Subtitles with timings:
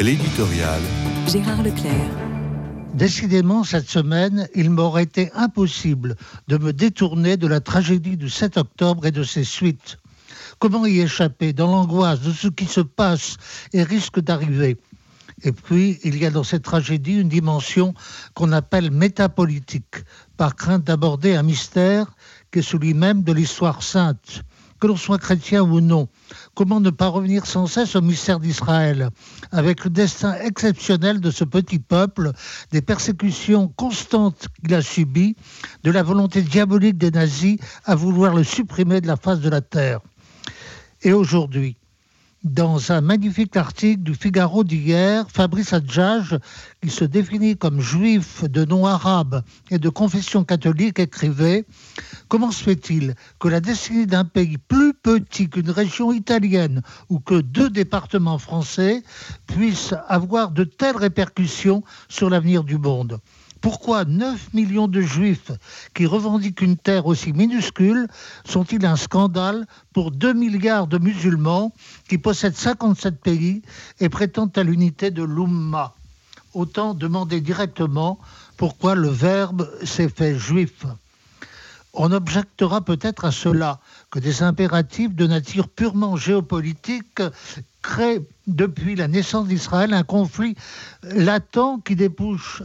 [0.00, 0.82] L'éditorial.
[1.28, 2.10] Gérard Leclerc.
[2.94, 6.16] Décidément, cette semaine, il m'aurait été impossible
[6.48, 9.98] de me détourner de la tragédie du 7 octobre et de ses suites.
[10.58, 13.36] Comment y échapper dans l'angoisse de ce qui se passe
[13.72, 14.78] et risque d'arriver?
[15.44, 17.94] Et puis, il y a dans cette tragédie une dimension
[18.34, 20.02] qu'on appelle métapolitique,
[20.36, 22.16] par crainte d'aborder un mystère
[22.50, 24.42] qui est celui même de l'histoire sainte
[24.84, 26.08] que l'on soit chrétien ou non.
[26.54, 29.08] Comment ne pas revenir sans cesse au mystère d'Israël,
[29.50, 32.32] avec le destin exceptionnel de ce petit peuple,
[32.70, 35.36] des persécutions constantes qu'il a subies,
[35.84, 39.62] de la volonté diabolique des nazis à vouloir le supprimer de la face de la
[39.62, 40.00] terre.
[41.00, 41.78] Et aujourd'hui,
[42.44, 46.38] dans un magnifique article du Figaro d'hier, Fabrice Adjage,
[46.82, 51.64] qui se définit comme juif de nom arabe et de confession catholique, écrivait
[52.28, 57.40] Comment se fait-il que la destinée d'un pays plus petit qu'une région italienne ou que
[57.40, 59.02] deux départements français
[59.46, 63.20] puisse avoir de telles répercussions sur l'avenir du monde?
[63.64, 65.50] Pourquoi 9 millions de juifs
[65.94, 68.08] qui revendiquent une terre aussi minuscule
[68.44, 71.72] sont-ils un scandale pour 2 milliards de musulmans
[72.06, 73.62] qui possèdent 57 pays
[74.00, 75.94] et prétendent à l'unité de l'Umma?
[76.52, 78.18] Autant demander directement
[78.58, 80.84] pourquoi le verbe s'est fait juif.
[81.94, 87.22] On objectera peut-être à cela que des impératifs de nature purement géopolitique
[87.80, 90.54] créent depuis la naissance d'Israël un conflit
[91.02, 92.62] latent qui débouche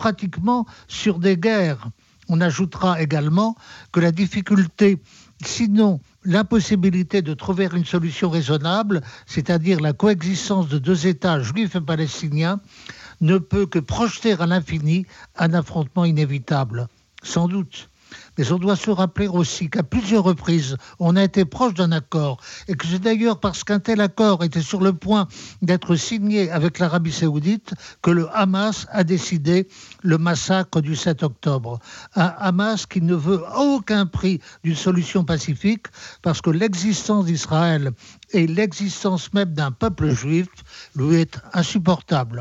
[0.00, 1.90] pratiquement sur des guerres.
[2.30, 3.54] On ajoutera également
[3.92, 4.98] que la difficulté,
[5.44, 11.80] sinon l'impossibilité de trouver une solution raisonnable, c'est-à-dire la coexistence de deux États juifs et
[11.82, 12.60] palestiniens,
[13.20, 15.04] ne peut que projeter à l'infini
[15.36, 16.88] un affrontement inévitable.
[17.22, 17.90] Sans doute.
[18.40, 22.38] Mais on doit se rappeler aussi qu'à plusieurs reprises, on a été proche d'un accord,
[22.68, 25.28] et que c'est d'ailleurs parce qu'un tel accord était sur le point
[25.60, 29.68] d'être signé avec l'Arabie saoudite que le Hamas a décidé
[30.02, 31.80] le massacre du 7 octobre.
[32.16, 35.88] Un Hamas qui ne veut à aucun prix d'une solution pacifique,
[36.22, 37.92] parce que l'existence d'Israël
[38.30, 40.48] et l'existence même d'un peuple juif
[40.96, 42.38] lui est insupportable.